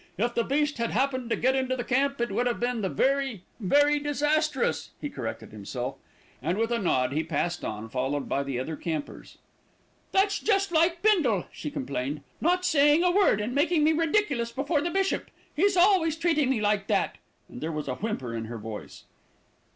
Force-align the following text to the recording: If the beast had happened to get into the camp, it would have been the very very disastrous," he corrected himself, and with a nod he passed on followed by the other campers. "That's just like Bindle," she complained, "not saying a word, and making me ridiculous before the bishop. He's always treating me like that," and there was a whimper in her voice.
If 0.17 0.33
the 0.33 0.43
beast 0.43 0.79
had 0.79 0.89
happened 0.89 1.29
to 1.29 1.35
get 1.35 1.55
into 1.55 1.75
the 1.75 1.83
camp, 1.83 2.19
it 2.19 2.31
would 2.31 2.47
have 2.47 2.59
been 2.59 2.81
the 2.81 2.89
very 2.89 3.43
very 3.59 3.99
disastrous," 3.99 4.89
he 4.99 5.11
corrected 5.11 5.51
himself, 5.51 5.97
and 6.41 6.57
with 6.57 6.71
a 6.71 6.79
nod 6.79 7.11
he 7.11 7.21
passed 7.23 7.63
on 7.63 7.87
followed 7.87 8.27
by 8.27 8.41
the 8.41 8.59
other 8.59 8.75
campers. 8.75 9.37
"That's 10.11 10.39
just 10.39 10.71
like 10.71 11.03
Bindle," 11.03 11.45
she 11.51 11.69
complained, 11.69 12.23
"not 12.41 12.65
saying 12.65 13.03
a 13.03 13.11
word, 13.11 13.39
and 13.39 13.53
making 13.53 13.83
me 13.83 13.93
ridiculous 13.93 14.51
before 14.51 14.81
the 14.81 14.89
bishop. 14.89 15.29
He's 15.55 15.77
always 15.77 16.15
treating 16.17 16.49
me 16.49 16.61
like 16.61 16.87
that," 16.87 17.19
and 17.47 17.61
there 17.61 17.71
was 17.71 17.87
a 17.87 17.93
whimper 17.93 18.33
in 18.35 18.45
her 18.45 18.57
voice. 18.57 19.03